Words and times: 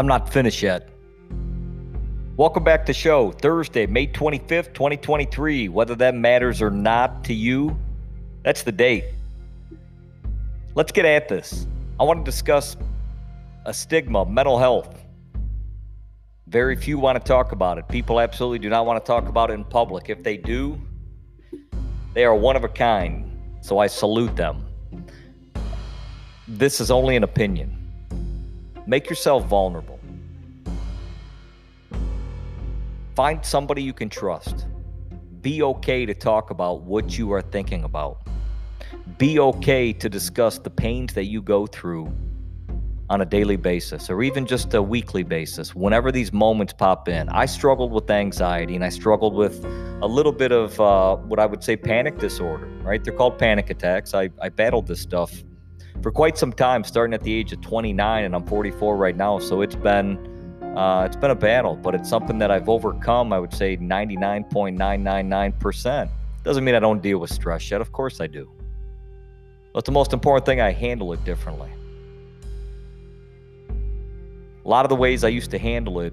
I'm 0.00 0.06
not 0.06 0.32
finished 0.32 0.62
yet. 0.62 0.88
Welcome 2.38 2.64
back 2.64 2.86
to 2.86 2.92
show 2.94 3.32
Thursday, 3.32 3.84
May 3.84 4.06
25th, 4.06 4.72
2023. 4.72 5.68
Whether 5.68 5.94
that 5.96 6.14
matters 6.14 6.62
or 6.62 6.70
not 6.70 7.22
to 7.24 7.34
you, 7.34 7.76
that's 8.42 8.62
the 8.62 8.72
date. 8.72 9.04
Let's 10.74 10.90
get 10.90 11.04
at 11.04 11.28
this. 11.28 11.66
I 12.00 12.04
want 12.04 12.24
to 12.24 12.30
discuss 12.30 12.78
a 13.66 13.74
stigma, 13.74 14.24
mental 14.24 14.58
health. 14.58 15.04
Very 16.46 16.76
few 16.76 16.98
want 16.98 17.22
to 17.22 17.22
talk 17.22 17.52
about 17.52 17.76
it. 17.76 17.86
People 17.88 18.20
absolutely 18.20 18.58
do 18.58 18.70
not 18.70 18.86
want 18.86 19.04
to 19.04 19.06
talk 19.06 19.28
about 19.28 19.50
it 19.50 19.52
in 19.52 19.64
public. 19.64 20.08
If 20.08 20.22
they 20.22 20.38
do, 20.38 20.80
they 22.14 22.24
are 22.24 22.34
one 22.34 22.56
of 22.56 22.64
a 22.64 22.70
kind. 22.70 23.38
So 23.60 23.76
I 23.76 23.86
salute 23.86 24.34
them. 24.34 24.64
This 26.48 26.80
is 26.80 26.90
only 26.90 27.16
an 27.16 27.22
opinion. 27.22 27.79
Make 28.90 29.08
yourself 29.08 29.46
vulnerable. 29.46 30.00
Find 33.14 33.44
somebody 33.44 33.84
you 33.84 33.92
can 33.92 34.08
trust. 34.08 34.66
Be 35.42 35.62
okay 35.62 36.04
to 36.04 36.12
talk 36.12 36.50
about 36.50 36.80
what 36.80 37.16
you 37.16 37.32
are 37.32 37.40
thinking 37.40 37.84
about. 37.84 38.26
Be 39.16 39.38
okay 39.38 39.92
to 39.92 40.08
discuss 40.08 40.58
the 40.58 40.70
pains 40.70 41.14
that 41.14 41.26
you 41.26 41.40
go 41.40 41.68
through 41.68 42.12
on 43.08 43.20
a 43.20 43.24
daily 43.24 43.54
basis 43.54 44.10
or 44.10 44.24
even 44.24 44.44
just 44.44 44.74
a 44.74 44.82
weekly 44.82 45.22
basis 45.22 45.72
whenever 45.72 46.10
these 46.10 46.32
moments 46.32 46.72
pop 46.72 47.08
in. 47.08 47.28
I 47.28 47.46
struggled 47.46 47.92
with 47.92 48.10
anxiety 48.10 48.74
and 48.74 48.84
I 48.84 48.88
struggled 48.88 49.34
with 49.34 49.64
a 50.02 50.08
little 50.08 50.32
bit 50.32 50.50
of 50.50 50.80
uh, 50.80 51.14
what 51.14 51.38
I 51.38 51.46
would 51.46 51.62
say 51.62 51.76
panic 51.76 52.18
disorder, 52.18 52.66
right? 52.82 53.04
They're 53.04 53.14
called 53.14 53.38
panic 53.38 53.70
attacks. 53.70 54.14
I, 54.14 54.30
I 54.42 54.48
battled 54.48 54.88
this 54.88 55.00
stuff 55.00 55.44
for 56.02 56.10
quite 56.10 56.36
some 56.38 56.52
time, 56.52 56.82
starting 56.84 57.14
at 57.14 57.22
the 57.22 57.32
age 57.32 57.52
of 57.52 57.60
29, 57.60 58.24
and 58.24 58.34
I'm 58.34 58.44
44 58.46 58.96
right 58.96 59.16
now. 59.16 59.38
So 59.38 59.62
it's 59.62 59.76
been 59.76 60.18
uh, 60.76 61.04
it's 61.04 61.16
been 61.16 61.32
a 61.32 61.34
battle, 61.34 61.76
but 61.76 61.94
it's 61.94 62.08
something 62.08 62.38
that 62.38 62.50
I've 62.50 62.68
overcome. 62.68 63.32
I 63.32 63.40
would 63.40 63.52
say 63.52 63.76
99.999%. 63.76 66.08
Doesn't 66.44 66.64
mean 66.64 66.74
I 66.74 66.78
don't 66.78 67.02
deal 67.02 67.18
with 67.18 67.30
stress 67.30 67.70
yet. 67.70 67.80
Of 67.80 67.92
course 67.92 68.20
I 68.20 68.26
do. 68.28 68.50
But 69.72 69.84
the 69.84 69.92
most 69.92 70.12
important 70.12 70.46
thing, 70.46 70.60
I 70.60 70.72
handle 70.72 71.12
it 71.12 71.24
differently. 71.24 71.70
A 74.64 74.68
lot 74.68 74.84
of 74.84 74.88
the 74.88 74.96
ways 74.96 75.22
I 75.24 75.28
used 75.28 75.50
to 75.52 75.58
handle 75.58 76.00
it 76.00 76.12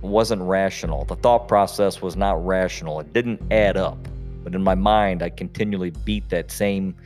wasn't 0.00 0.42
rational. 0.42 1.04
The 1.04 1.16
thought 1.16 1.46
process 1.46 2.00
was 2.02 2.16
not 2.16 2.44
rational. 2.44 2.98
It 3.00 3.12
didn't 3.12 3.40
add 3.52 3.76
up. 3.76 3.98
But 4.42 4.54
in 4.54 4.62
my 4.62 4.74
mind, 4.74 5.22
I 5.22 5.30
continually 5.30 5.90
beat 5.90 6.28
that 6.30 6.50
same, 6.50 6.96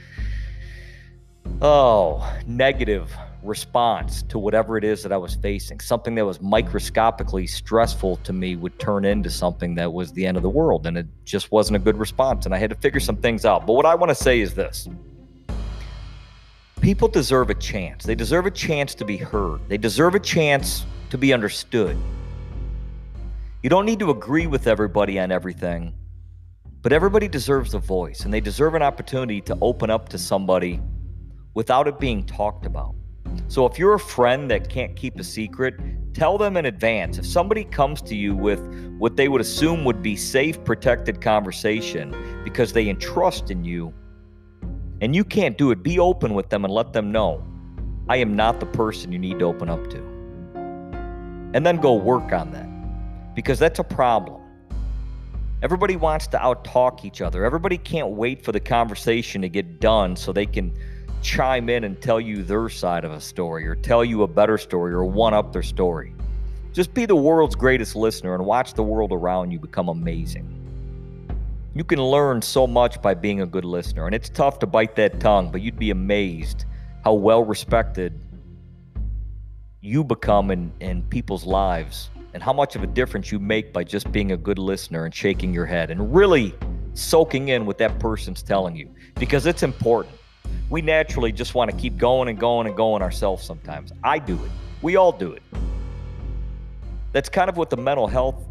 oh, 1.62 2.38
negative 2.46 3.10
response 3.46 4.22
to 4.24 4.38
whatever 4.38 4.76
it 4.76 4.84
is 4.84 5.02
that 5.02 5.12
I 5.12 5.16
was 5.16 5.34
facing. 5.34 5.80
Something 5.80 6.14
that 6.16 6.24
was 6.24 6.40
microscopically 6.40 7.46
stressful 7.46 8.16
to 8.18 8.32
me 8.32 8.56
would 8.56 8.78
turn 8.78 9.04
into 9.04 9.30
something 9.30 9.74
that 9.76 9.92
was 9.92 10.12
the 10.12 10.26
end 10.26 10.36
of 10.36 10.42
the 10.42 10.50
world. 10.50 10.86
And 10.86 10.98
it 10.98 11.06
just 11.24 11.50
wasn't 11.52 11.76
a 11.76 11.78
good 11.78 11.96
response. 11.96 12.46
And 12.46 12.54
I 12.54 12.58
had 12.58 12.70
to 12.70 12.76
figure 12.76 13.00
some 13.00 13.16
things 13.16 13.44
out. 13.44 13.66
But 13.66 13.74
what 13.74 13.86
I 13.86 13.94
want 13.94 14.10
to 14.10 14.14
say 14.14 14.40
is 14.40 14.54
this 14.54 14.88
people 16.80 17.08
deserve 17.08 17.50
a 17.50 17.54
chance. 17.54 18.04
They 18.04 18.14
deserve 18.14 18.46
a 18.46 18.50
chance 18.50 18.94
to 18.96 19.04
be 19.04 19.16
heard, 19.16 19.60
they 19.68 19.78
deserve 19.78 20.14
a 20.14 20.20
chance 20.20 20.84
to 21.10 21.18
be 21.18 21.32
understood. 21.32 21.96
You 23.62 23.70
don't 23.70 23.86
need 23.86 23.98
to 24.00 24.10
agree 24.10 24.46
with 24.46 24.66
everybody 24.66 25.18
on 25.18 25.32
everything, 25.32 25.94
but 26.82 26.92
everybody 26.92 27.26
deserves 27.26 27.74
a 27.74 27.78
voice 27.78 28.24
and 28.24 28.32
they 28.32 28.40
deserve 28.40 28.74
an 28.74 28.82
opportunity 28.82 29.40
to 29.40 29.58
open 29.60 29.90
up 29.90 30.08
to 30.10 30.18
somebody 30.18 30.80
without 31.56 31.88
it 31.88 31.98
being 31.98 32.22
talked 32.22 32.66
about. 32.66 32.94
So 33.48 33.64
if 33.64 33.78
you're 33.78 33.94
a 33.94 33.98
friend 33.98 34.50
that 34.50 34.68
can't 34.68 34.94
keep 34.94 35.18
a 35.18 35.24
secret, 35.24 35.74
tell 36.12 36.36
them 36.36 36.54
in 36.54 36.66
advance. 36.66 37.16
If 37.16 37.26
somebody 37.26 37.64
comes 37.64 38.02
to 38.02 38.14
you 38.14 38.36
with 38.36 38.60
what 38.98 39.16
they 39.16 39.28
would 39.28 39.40
assume 39.40 39.82
would 39.86 40.02
be 40.02 40.16
safe, 40.16 40.62
protected 40.64 41.22
conversation 41.22 42.14
because 42.44 42.74
they 42.74 42.90
entrust 42.90 43.50
in 43.50 43.64
you, 43.64 43.94
and 45.00 45.16
you 45.16 45.24
can't 45.24 45.56
do 45.56 45.70
it, 45.70 45.82
be 45.82 45.98
open 45.98 46.34
with 46.34 46.50
them 46.50 46.62
and 46.66 46.72
let 46.72 46.92
them 46.92 47.10
know 47.10 47.42
I 48.08 48.18
am 48.18 48.36
not 48.36 48.60
the 48.60 48.66
person 48.66 49.10
you 49.10 49.18
need 49.18 49.38
to 49.38 49.46
open 49.46 49.70
up 49.70 49.82
to. 49.88 49.98
And 51.54 51.64
then 51.64 51.78
go 51.78 51.94
work 51.94 52.32
on 52.32 52.52
that 52.52 53.34
because 53.34 53.58
that's 53.58 53.78
a 53.78 53.84
problem. 53.84 54.42
Everybody 55.62 55.96
wants 55.96 56.26
to 56.28 56.36
outtalk 56.36 57.06
each 57.06 57.22
other. 57.22 57.46
Everybody 57.46 57.78
can't 57.78 58.10
wait 58.10 58.44
for 58.44 58.52
the 58.52 58.60
conversation 58.60 59.40
to 59.40 59.48
get 59.48 59.80
done 59.80 60.16
so 60.16 60.32
they 60.32 60.44
can 60.44 60.76
chime 61.26 61.68
in 61.68 61.82
and 61.82 62.00
tell 62.00 62.20
you 62.20 62.44
their 62.44 62.68
side 62.68 63.04
of 63.04 63.10
a 63.10 63.20
story 63.20 63.66
or 63.66 63.74
tell 63.74 64.04
you 64.04 64.22
a 64.22 64.28
better 64.28 64.56
story 64.56 64.92
or 64.92 65.04
one 65.04 65.34
up 65.34 65.52
their 65.52 65.62
story. 65.62 66.14
Just 66.72 66.94
be 66.94 67.04
the 67.04 67.16
world's 67.16 67.56
greatest 67.56 67.96
listener 67.96 68.36
and 68.36 68.46
watch 68.46 68.74
the 68.74 68.82
world 68.84 69.10
around 69.10 69.50
you 69.50 69.58
become 69.58 69.88
amazing. 69.88 70.46
You 71.74 71.82
can 71.82 72.00
learn 72.00 72.40
so 72.40 72.64
much 72.64 73.02
by 73.02 73.14
being 73.14 73.40
a 73.40 73.46
good 73.46 73.64
listener, 73.64 74.06
and 74.06 74.14
it's 74.14 74.28
tough 74.28 74.60
to 74.60 74.66
bite 74.66 74.94
that 74.96 75.18
tongue, 75.18 75.50
but 75.50 75.62
you'd 75.62 75.78
be 75.78 75.90
amazed 75.90 76.64
how 77.02 77.14
well 77.14 77.44
respected 77.44 78.18
you 79.80 80.04
become 80.04 80.52
in, 80.52 80.72
in 80.78 81.02
people's 81.02 81.44
lives 81.44 82.08
and 82.34 82.42
how 82.42 82.52
much 82.52 82.76
of 82.76 82.84
a 82.84 82.86
difference 82.86 83.32
you 83.32 83.40
make 83.40 83.72
by 83.72 83.82
just 83.82 84.12
being 84.12 84.30
a 84.30 84.36
good 84.36 84.58
listener 84.58 85.06
and 85.06 85.14
shaking 85.14 85.52
your 85.52 85.66
head 85.66 85.90
and 85.90 86.14
really 86.14 86.54
soaking 86.94 87.48
in 87.48 87.66
what 87.66 87.78
that 87.78 87.98
person's 87.98 88.42
telling 88.42 88.76
you 88.76 88.88
because 89.16 89.44
it's 89.44 89.64
important. 89.64 90.14
We 90.68 90.82
naturally 90.82 91.32
just 91.32 91.54
want 91.54 91.70
to 91.70 91.76
keep 91.76 91.96
going 91.96 92.28
and 92.28 92.38
going 92.38 92.66
and 92.66 92.76
going 92.76 93.02
ourselves 93.02 93.44
sometimes. 93.44 93.92
I 94.02 94.18
do 94.18 94.34
it. 94.34 94.50
We 94.82 94.96
all 94.96 95.12
do 95.12 95.32
it. 95.32 95.42
That's 97.12 97.28
kind 97.28 97.48
of 97.48 97.56
what 97.56 97.70
the 97.70 97.76
mental 97.76 98.06
health 98.06 98.44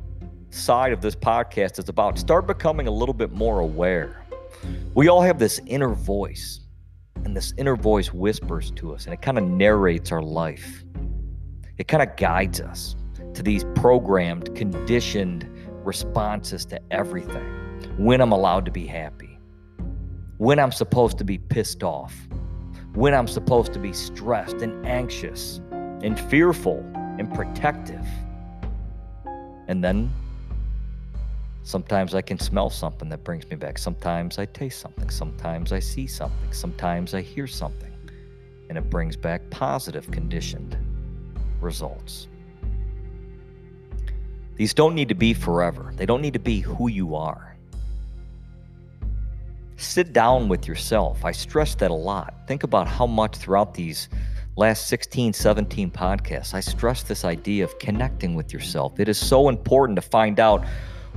side 0.49 0.93
of 0.93 1.01
this 1.01 1.15
podcast 1.15 1.77
is 1.79 1.89
about. 1.89 2.17
Start 2.17 2.47
becoming 2.47 2.87
a 2.87 2.91
little 2.91 3.13
bit 3.13 3.31
more 3.31 3.59
aware. 3.59 4.25
We 4.93 5.09
all 5.09 5.21
have 5.21 5.37
this 5.37 5.59
inner 5.65 5.93
voice, 5.93 6.61
and 7.25 7.35
this 7.35 7.53
inner 7.57 7.75
voice 7.75 8.13
whispers 8.13 8.71
to 8.71 8.93
us, 8.93 9.05
and 9.05 9.13
it 9.13 9.21
kind 9.21 9.37
of 9.37 9.43
narrates 9.43 10.11
our 10.11 10.21
life. 10.21 10.83
It 11.77 11.87
kind 11.87 12.01
of 12.01 12.15
guides 12.15 12.61
us 12.61 12.95
to 13.33 13.43
these 13.43 13.65
programmed, 13.75 14.55
conditioned 14.55 15.49
responses 15.83 16.65
to 16.67 16.79
everything. 16.91 17.45
When 17.97 18.21
I'm 18.21 18.31
allowed 18.31 18.65
to 18.65 18.71
be 18.71 18.87
happy, 18.87 19.34
when 20.37 20.59
I'm 20.59 20.71
supposed 20.71 21.17
to 21.19 21.23
be 21.23 21.37
pissed 21.37 21.83
off, 21.83 22.13
when 22.93 23.13
I'm 23.13 23.27
supposed 23.27 23.73
to 23.73 23.79
be 23.79 23.93
stressed 23.93 24.57
and 24.57 24.85
anxious 24.85 25.61
and 25.71 26.19
fearful 26.19 26.79
and 27.17 27.33
protective. 27.33 28.05
And 29.67 29.83
then 29.83 30.11
Sometimes 31.65 32.13
I 32.13 32.21
can 32.21 32.37
smell 32.37 32.69
something 32.69 33.09
that 33.09 33.23
brings 33.23 33.49
me 33.49 33.55
back. 33.55 33.79
Sometimes 33.79 34.37
I 34.37 34.45
taste 34.45 34.79
something. 34.79 35.09
Sometimes 35.09 35.71
I 35.71 35.79
see 35.79 36.05
something. 36.05 36.53
Sometimes 36.53 37.15
I 37.15 37.21
hear 37.21 37.47
something. 37.47 37.91
And 38.69 38.77
it 38.77 38.87
brings 38.91 39.15
back 39.15 39.49
positive 39.49 40.11
conditioned 40.11 40.77
results. 41.59 42.27
These 44.57 44.75
don't 44.75 44.93
need 44.93 45.09
to 45.09 45.15
be 45.15 45.33
forever, 45.33 45.91
they 45.95 46.05
don't 46.05 46.21
need 46.21 46.33
to 46.33 46.39
be 46.39 46.59
who 46.59 46.87
you 46.87 47.15
are. 47.15 47.54
Sit 49.77 50.13
down 50.13 50.47
with 50.47 50.67
yourself. 50.67 51.25
I 51.25 51.31
stress 51.31 51.75
that 51.75 51.91
a 51.91 51.95
lot. 51.95 52.47
Think 52.47 52.63
about 52.63 52.87
how 52.87 53.05
much 53.05 53.35
throughout 53.35 53.73
these 53.73 54.07
last 54.55 54.87
16, 54.87 55.33
17 55.33 55.91
podcasts, 55.91 56.53
I 56.53 56.61
stress 56.61 57.03
this 57.03 57.25
idea 57.25 57.65
of 57.65 57.77
connecting 57.77 58.35
with 58.35 58.53
yourself. 58.53 58.99
It 58.99 59.09
is 59.09 59.17
so 59.17 59.49
important 59.49 59.97
to 59.97 60.01
find 60.01 60.39
out 60.39 60.65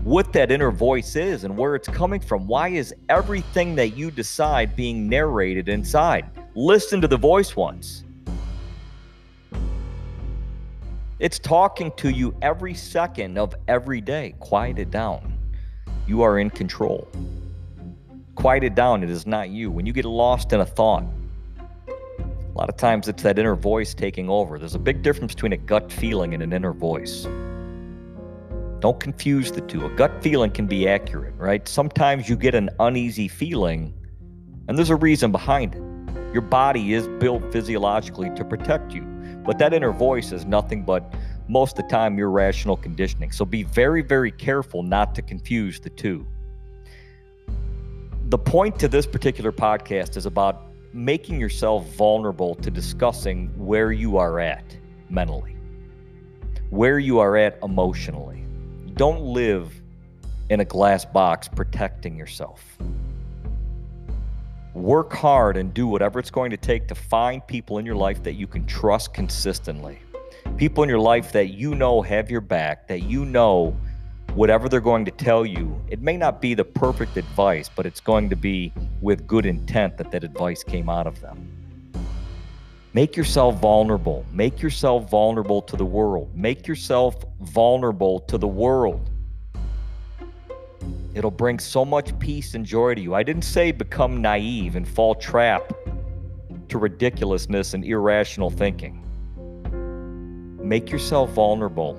what 0.02 0.32
that 0.32 0.50
inner 0.50 0.72
voice 0.72 1.14
is 1.14 1.44
and 1.44 1.56
where 1.56 1.76
it's 1.76 1.88
coming 1.88 2.20
from. 2.20 2.46
Why 2.48 2.68
is 2.68 2.92
everything 3.08 3.76
that 3.76 3.96
you 3.96 4.10
decide 4.10 4.74
being 4.74 5.08
narrated 5.08 5.68
inside? 5.68 6.28
Listen 6.56 7.00
to 7.00 7.08
the 7.08 7.16
voice 7.16 7.54
once. 7.54 8.04
It's 11.20 11.38
talking 11.38 11.92
to 11.96 12.10
you 12.10 12.34
every 12.42 12.74
second 12.74 13.38
of 13.38 13.54
every 13.66 14.00
day. 14.00 14.34
Quiet 14.40 14.78
it 14.78 14.90
down. 14.90 15.36
You 16.06 16.22
are 16.22 16.38
in 16.38 16.50
control. 16.50 17.08
Quiet 18.38 18.62
it 18.62 18.76
down. 18.76 19.02
It 19.02 19.10
is 19.10 19.26
not 19.26 19.50
you. 19.50 19.68
When 19.68 19.84
you 19.84 19.92
get 19.92 20.04
lost 20.04 20.52
in 20.52 20.60
a 20.60 20.64
thought, 20.64 21.02
a 21.88 22.54
lot 22.54 22.68
of 22.68 22.76
times 22.76 23.08
it's 23.08 23.24
that 23.24 23.36
inner 23.36 23.56
voice 23.56 23.94
taking 23.94 24.30
over. 24.30 24.60
There's 24.60 24.76
a 24.76 24.78
big 24.78 25.02
difference 25.02 25.34
between 25.34 25.54
a 25.54 25.56
gut 25.56 25.90
feeling 25.90 26.34
and 26.34 26.42
an 26.44 26.52
inner 26.52 26.72
voice. 26.72 27.26
Don't 28.78 29.00
confuse 29.00 29.50
the 29.50 29.60
two. 29.62 29.86
A 29.86 29.90
gut 29.90 30.22
feeling 30.22 30.52
can 30.52 30.68
be 30.68 30.86
accurate, 30.86 31.34
right? 31.36 31.66
Sometimes 31.66 32.28
you 32.28 32.36
get 32.36 32.54
an 32.54 32.70
uneasy 32.78 33.26
feeling, 33.26 33.92
and 34.68 34.78
there's 34.78 34.90
a 34.90 34.96
reason 34.96 35.32
behind 35.32 35.74
it. 35.74 35.82
Your 36.32 36.42
body 36.42 36.94
is 36.94 37.08
built 37.18 37.42
physiologically 37.50 38.30
to 38.36 38.44
protect 38.44 38.94
you, 38.94 39.02
but 39.44 39.58
that 39.58 39.74
inner 39.74 39.90
voice 39.90 40.30
is 40.30 40.44
nothing 40.44 40.84
but 40.84 41.12
most 41.48 41.76
of 41.76 41.86
the 41.86 41.90
time 41.90 42.16
your 42.16 42.30
rational 42.30 42.76
conditioning. 42.76 43.32
So 43.32 43.44
be 43.44 43.64
very, 43.64 44.02
very 44.02 44.30
careful 44.30 44.84
not 44.84 45.16
to 45.16 45.22
confuse 45.22 45.80
the 45.80 45.90
two. 45.90 46.24
The 48.28 48.36
point 48.36 48.78
to 48.80 48.88
this 48.88 49.06
particular 49.06 49.50
podcast 49.52 50.18
is 50.18 50.26
about 50.26 50.64
making 50.92 51.40
yourself 51.40 51.86
vulnerable 51.94 52.54
to 52.56 52.70
discussing 52.70 53.48
where 53.56 53.90
you 53.90 54.18
are 54.18 54.38
at 54.38 54.76
mentally. 55.08 55.56
where 56.68 56.98
you 56.98 57.18
are 57.20 57.38
at 57.38 57.58
emotionally. 57.62 58.44
Don't 58.92 59.22
live 59.22 59.72
in 60.50 60.60
a 60.60 60.64
glass 60.66 61.06
box 61.06 61.48
protecting 61.48 62.18
yourself. 62.18 62.76
Work 64.74 65.14
hard 65.14 65.56
and 65.56 65.72
do 65.72 65.86
whatever 65.86 66.18
it's 66.18 66.30
going 66.30 66.50
to 66.50 66.58
take 66.58 66.86
to 66.88 66.94
find 66.94 67.46
people 67.46 67.78
in 67.78 67.86
your 67.86 67.96
life 67.96 68.22
that 68.24 68.34
you 68.34 68.46
can 68.46 68.66
trust 68.66 69.14
consistently. 69.14 70.00
People 70.58 70.82
in 70.82 70.90
your 70.90 70.98
life 71.00 71.32
that 71.32 71.48
you 71.48 71.74
know 71.74 72.02
have 72.02 72.30
your 72.30 72.42
back, 72.42 72.86
that 72.88 73.04
you 73.04 73.24
know 73.24 73.74
whatever 74.38 74.68
they're 74.68 74.80
going 74.80 75.04
to 75.04 75.10
tell 75.10 75.44
you, 75.44 75.82
it 75.88 76.00
may 76.00 76.16
not 76.16 76.40
be 76.40 76.54
the 76.54 76.64
perfect 76.64 77.16
advice, 77.16 77.68
but 77.68 77.84
it's 77.84 77.98
going 77.98 78.30
to 78.30 78.36
be 78.36 78.72
with 79.00 79.26
good 79.26 79.44
intent 79.44 79.96
that 79.96 80.12
that 80.12 80.22
advice 80.22 80.62
came 80.62 80.88
out 80.88 81.08
of 81.08 81.20
them. 81.20 81.50
Make 82.94 83.16
yourself 83.16 83.58
vulnerable. 83.58 84.24
Make 84.32 84.62
yourself 84.62 85.10
vulnerable 85.10 85.60
to 85.62 85.76
the 85.76 85.84
world. 85.84 86.30
Make 86.36 86.68
yourself 86.68 87.16
vulnerable 87.40 88.20
to 88.20 88.38
the 88.38 88.46
world. 88.46 89.10
It'll 91.14 91.32
bring 91.32 91.58
so 91.58 91.84
much 91.84 92.16
peace 92.20 92.54
and 92.54 92.64
joy 92.64 92.94
to 92.94 93.00
you. 93.00 93.16
I 93.16 93.24
didn't 93.24 93.42
say 93.42 93.72
become 93.72 94.22
naive 94.22 94.76
and 94.76 94.86
fall 94.86 95.16
trap 95.16 95.72
to 96.68 96.78
ridiculousness 96.78 97.74
and 97.74 97.84
irrational 97.84 98.50
thinking. 98.50 99.04
Make 100.62 100.92
yourself 100.92 101.30
vulnerable 101.30 101.98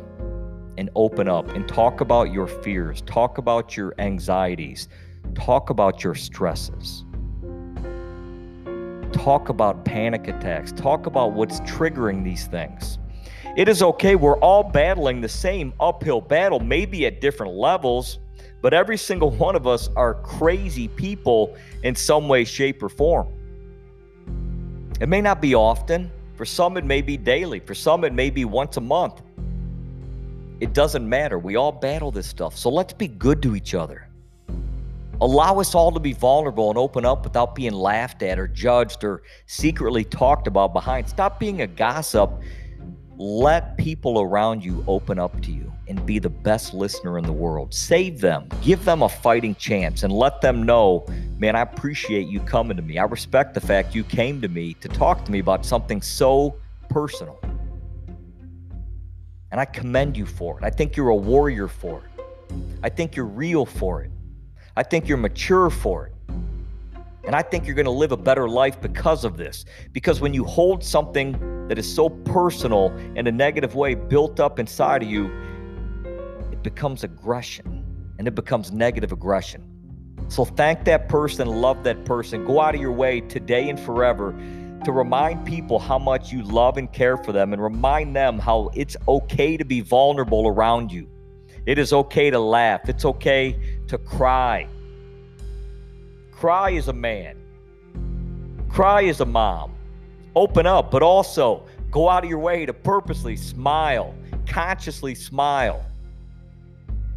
and 0.80 0.90
open 0.96 1.28
up 1.28 1.50
and 1.50 1.68
talk 1.68 2.00
about 2.00 2.32
your 2.32 2.48
fears, 2.48 3.02
talk 3.02 3.38
about 3.38 3.76
your 3.76 3.94
anxieties, 4.00 4.88
talk 5.36 5.70
about 5.70 6.06
your 6.06 6.16
stresses. 6.16 7.04
Talk 9.12 9.50
about 9.50 9.84
panic 9.84 10.30
attacks, 10.30 10.72
talk 10.72 11.06
about 11.06 11.34
what's 11.34 11.60
triggering 11.62 12.24
these 12.24 12.48
things. 12.48 12.98
It 13.58 13.68
is 13.68 13.84
okay, 13.84 14.16
we're 14.16 14.40
all 14.40 14.64
battling 14.64 15.20
the 15.20 15.28
same 15.28 15.74
uphill 15.82 16.22
battle, 16.22 16.62
maybe 16.62 17.06
at 17.06 17.20
different 17.20 17.54
levels, 17.56 18.20
but 18.62 18.74
every 18.74 18.98
single 18.98 19.32
one 19.32 19.58
of 19.58 19.68
us 19.68 19.90
are 19.98 20.14
crazy 20.14 20.88
people 20.88 21.58
in 21.84 21.94
some 21.94 22.30
way, 22.30 22.46
shape, 22.46 22.82
or 22.82 22.88
form. 22.88 23.28
It 25.02 25.10
may 25.10 25.20
not 25.20 25.42
be 25.42 25.56
often. 25.56 26.10
For 26.36 26.46
some, 26.46 26.78
it 26.78 26.86
may 26.86 27.02
be 27.02 27.18
daily. 27.18 27.60
For 27.60 27.76
some, 27.76 28.06
it 28.06 28.14
may 28.14 28.30
be 28.30 28.46
once 28.46 28.78
a 28.78 28.82
month. 28.82 29.22
It 30.60 30.74
doesn't 30.74 31.08
matter. 31.08 31.40
We 31.40 31.56
all 31.56 31.72
battle 31.72 32.12
this 32.12 32.28
stuff. 32.28 32.58
So 32.58 32.70
let's 32.70 32.94
be 32.94 33.08
good 33.08 33.42
to 33.44 33.56
each 33.56 33.74
other. 33.74 34.10
Allow 35.22 35.60
us 35.60 35.76
all 35.76 35.92
to 35.92 36.00
be 36.00 36.14
vulnerable 36.14 36.70
and 36.70 36.78
open 36.78 37.06
up 37.06 37.24
without 37.24 37.54
being 37.54 37.74
laughed 37.74 38.24
at 38.24 38.40
or 38.40 38.48
judged 38.48 39.04
or 39.04 39.22
secretly 39.48 40.04
talked 40.06 40.48
about 40.48 40.72
behind. 40.72 41.10
Stop 41.10 41.40
being 41.40 41.62
a 41.62 41.68
gossip. 41.68 42.32
Let 43.18 43.78
people 43.78 44.22
around 44.22 44.64
you 44.64 44.84
open 44.88 45.20
up 45.20 45.42
to 45.42 45.52
you 45.52 45.72
and 45.90 46.06
be 46.06 46.20
the 46.20 46.30
best 46.30 46.74
listener 46.74 47.18
in 47.18 47.26
the 47.26 47.34
world. 47.34 47.74
Save 47.74 48.22
them, 48.22 48.48
give 48.62 48.86
them 48.86 49.02
a 49.02 49.10
fighting 49.10 49.56
chance, 49.56 50.04
and 50.04 50.14
let 50.14 50.40
them 50.40 50.64
know, 50.64 51.06
man, 51.38 51.56
I 51.56 51.62
appreciate 51.62 52.28
you 52.28 52.40
coming 52.42 52.78
to 52.78 52.84
me. 52.84 52.98
I 52.98 53.04
respect 53.04 53.56
the 53.56 53.62
fact 53.62 53.96
you 53.96 54.06
came 54.06 54.40
to 54.42 54.48
me 54.48 54.74
to 54.76 54.88
talk 54.88 55.26
to 55.26 55.32
me 55.32 55.40
about 55.40 55.66
something 55.66 56.02
so 56.02 56.56
personal. 56.90 57.42
And 59.52 59.60
I 59.60 59.66
commend 59.66 60.16
you 60.16 60.26
for 60.26 60.58
it. 60.60 60.64
I 60.64 60.70
think 60.70 60.96
you're 60.96 61.10
a 61.10 61.16
warrior 61.16 61.68
for 61.68 62.04
it. 62.06 62.24
I 62.84 62.90
think 62.90 63.16
you're 63.16 63.26
real 63.26 63.66
for 63.66 64.02
it. 64.04 64.12
I 64.76 64.84
think 64.84 65.08
you're 65.08 65.18
mature 65.18 65.70
for 65.70 66.08
it. 66.08 66.14
And 67.26 67.36
I 67.36 67.42
think 67.42 67.66
you're 67.66 67.76
going 67.76 67.86
to 67.86 67.92
live 67.92 68.12
a 68.12 68.18
better 68.18 68.48
life 68.48 68.80
because 68.82 69.24
of 69.24 69.38
this. 69.38 69.66
Because 69.92 70.22
when 70.22 70.34
you 70.34 70.46
hold 70.46 70.84
something 70.84 71.68
that 71.68 71.78
is 71.78 71.94
so 71.94 72.10
personal 72.10 72.96
in 73.16 73.28
a 73.28 73.32
negative 73.32 73.76
way 73.76 73.94
built 73.94 74.40
up 74.40 74.58
inside 74.58 75.04
of 75.04 75.10
you, 75.10 75.30
it 76.52 76.64
becomes 76.64 77.04
aggression 77.04 77.86
and 78.18 78.28
it 78.28 78.36
becomes 78.36 78.72
negative 78.72 79.12
aggression. 79.12 79.64
So 80.28 80.46
thank 80.46 80.86
that 80.86 81.10
person, 81.10 81.48
love 81.48 81.84
that 81.84 82.06
person. 82.06 82.46
Go 82.46 82.62
out 82.62 82.76
of 82.76 82.82
your 82.82 82.92
way 82.92 83.22
today 83.22 83.70
and 83.70 83.80
forever 83.80 84.30
to 84.84 84.92
remind 84.92 85.46
people 85.46 85.80
how 85.80 86.00
much 86.00 86.32
you 86.32 86.44
love 86.44 86.78
and 86.78 86.92
care 86.92 87.18
for 87.18 87.32
them 87.32 87.54
and 87.54 87.62
remind 87.62 88.16
them 88.16 88.40
how 88.40 88.70
it's 88.74 88.96
okay 89.08 89.58
to 89.58 89.66
be 89.66 89.82
vulnerable 89.82 90.48
around 90.48 90.92
you. 90.92 91.08
It 91.66 91.78
is 91.78 91.94
okay 91.94 92.30
to 92.30 92.40
laugh, 92.40 92.88
it's 92.88 93.06
okay 93.06 93.60
to 93.88 93.98
cry. 93.98 94.68
Cry 96.32 96.74
as 96.74 96.88
a 96.88 96.94
man, 96.94 97.38
cry 98.70 99.04
as 99.06 99.20
a 99.20 99.26
mom. 99.26 99.76
Open 100.36 100.66
up, 100.66 100.92
but 100.92 101.02
also 101.02 101.66
go 101.92 102.08
out 102.08 102.24
of 102.24 102.30
your 102.30 102.40
way 102.40 102.66
to 102.66 102.74
purposely 102.74 103.36
smile, 103.36 104.16
consciously 104.48 105.16
smile. 105.16 105.86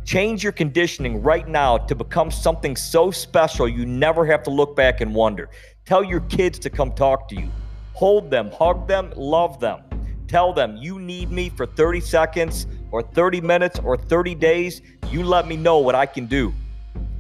Change 0.05 0.43
your 0.43 0.53
conditioning 0.53 1.23
right 1.23 1.47
now 1.47 1.79
to 1.79 1.95
become 1.95 2.31
something 2.31 2.75
so 2.75 3.11
special 3.11 3.69
you 3.69 3.87
never 3.87 4.27
have 4.27 4.43
to 4.43 4.51
look 4.51 4.75
back 4.75 5.01
and 5.01 5.15
wonder. 5.15 5.49
Tell 5.85 6.05
your 6.05 6.21
kids 6.21 6.59
to 6.61 6.71
come 6.71 6.93
talk 6.93 7.29
to 7.29 7.35
you. 7.35 7.51
Hold 7.95 8.31
them, 8.31 8.51
hug 8.53 8.87
them, 8.87 9.13
love 9.17 9.59
them. 9.59 9.83
Tell 10.29 10.53
them 10.53 10.77
you 10.77 11.01
need 11.01 11.31
me 11.33 11.49
for 11.49 11.67
30 11.67 12.01
seconds 12.01 12.67
or 12.93 13.03
30 13.03 13.41
minutes 13.41 13.81
or 13.81 13.97
30 13.97 14.37
days. 14.37 14.81
You 15.11 15.25
let 15.25 15.49
me 15.49 15.57
know 15.57 15.79
what 15.79 15.95
I 15.97 16.07
can 16.07 16.27
do. 16.27 16.55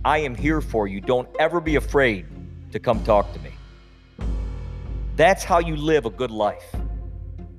I 0.05 0.19
am 0.19 0.35
here 0.35 0.61
for 0.61 0.87
you. 0.87 1.01
Don't 1.01 1.29
ever 1.41 1.61
be 1.61 1.77
afraid 1.77 2.27
to 2.71 2.79
come 2.79 3.03
talk 3.05 3.33
to 3.33 3.41
me. 3.41 3.51
That's 5.17 5.43
how 5.43 5.59
you 5.59 5.77
live 5.77 6.07
a 6.07 6.11
good 6.11 6.31
life. 6.31 6.75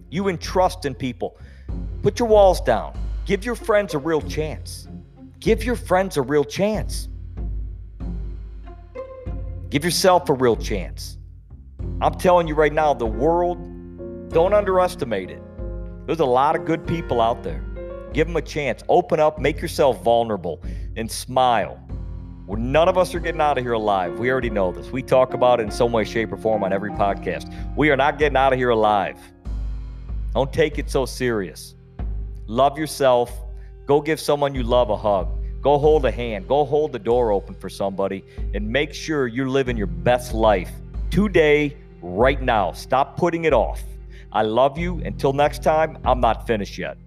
You 0.10 0.30
entrust 0.30 0.86
in 0.86 0.96
people. 0.96 1.38
Put 2.02 2.18
your 2.18 2.30
walls 2.30 2.62
down. 2.62 2.98
Give 3.26 3.44
your 3.44 3.56
friends 3.56 3.94
a 3.94 3.98
real 3.98 4.22
chance. 4.22 4.88
Give 5.40 5.64
your 5.64 5.76
friends 5.76 6.16
a 6.16 6.22
real 6.22 6.46
chance. 6.46 7.10
Give 9.74 9.84
yourself 9.84 10.30
a 10.30 10.34
real 10.34 10.56
chance. 10.56 11.18
I'm 12.00 12.14
telling 12.14 12.48
you 12.48 12.54
right 12.54 12.72
now, 12.72 12.94
the 12.94 13.08
world, 13.08 13.58
don't 14.30 14.54
underestimate 14.54 15.31
it. 15.31 15.42
There's 16.06 16.20
a 16.20 16.25
lot 16.25 16.56
of 16.56 16.64
good 16.64 16.86
people 16.86 17.20
out 17.20 17.42
there. 17.42 17.66
Give 18.14 18.28
them 18.28 18.36
a 18.36 18.42
chance. 18.44 18.84
Open 18.88 19.20
up, 19.20 19.40
make 19.40 19.60
yourself 19.60 20.04
vulnerable, 20.04 20.62
and 20.96 21.12
smile. 21.12 21.84
Well, 22.46 22.60
none 22.60 22.88
of 22.88 23.00
us 23.00 23.16
are 23.16 23.20
getting 23.20 23.42
out 23.42 23.58
of 23.58 23.64
here 23.64 23.74
alive. 23.74 24.20
We 24.20 24.30
already 24.30 24.52
know 24.52 24.72
this. 24.72 24.92
We 24.92 25.02
talk 25.02 25.34
about 25.34 25.60
it 25.60 25.64
in 25.64 25.72
some 25.72 25.92
way, 25.92 26.03
shape, 26.03 26.32
or 26.32 26.38
form 26.38 26.63
on 26.63 26.72
every 26.72 26.92
podcast. 26.92 27.51
We 27.75 27.89
are 27.89 27.98
not 27.98 28.20
getting 28.20 28.38
out 28.38 28.53
of 28.53 28.60
here 28.60 28.70
alive. 28.70 29.18
Don't 30.36 30.53
take 30.53 30.77
it 30.77 30.88
so 30.88 31.08
serious. 31.08 31.74
Love 32.46 32.77
yourself. 32.77 33.32
Go 33.88 34.01
give 34.01 34.20
someone 34.20 34.53
you 34.53 34.62
love 34.62 34.92
a 34.92 34.98
hug. 34.98 35.43
Go 35.63 35.77
hold 35.77 36.05
a 36.05 36.12
hand. 36.12 36.48
Go 36.48 36.65
hold 36.65 36.91
the 36.91 37.00
door 37.00 37.32
open 37.32 37.55
for 37.55 37.70
somebody 37.70 38.24
and 38.53 38.70
make 38.70 38.93
sure 38.93 39.27
you're 39.27 39.50
living 39.50 39.77
your 39.77 39.88
best 39.88 40.34
life 40.34 40.70
today, 41.10 41.77
right 42.01 42.41
now. 42.41 42.74
Stop 42.74 43.17
putting 43.17 43.46
it 43.46 43.53
off. 43.53 43.82
I 44.34 44.41
love 44.41 44.77
you. 44.77 45.01
Until 45.05 45.32
next 45.32 45.63
time, 45.63 45.98
I'm 46.03 46.20
not 46.20 46.46
finished 46.46 46.77
yet. 46.77 46.98